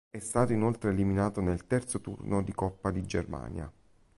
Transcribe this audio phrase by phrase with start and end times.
[0.09, 3.71] È stato inoltre eliminato nel Terzo Turno di Coppa di Germania.